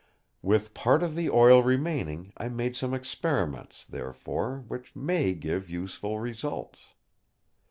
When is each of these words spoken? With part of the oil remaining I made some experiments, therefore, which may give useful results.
With 0.41 0.73
part 0.73 1.03
of 1.03 1.13
the 1.13 1.29
oil 1.29 1.61
remaining 1.61 2.33
I 2.35 2.49
made 2.49 2.75
some 2.75 2.91
experiments, 2.95 3.85
therefore, 3.85 4.65
which 4.67 4.95
may 4.95 5.35
give 5.35 5.69
useful 5.69 6.19
results. 6.19 6.79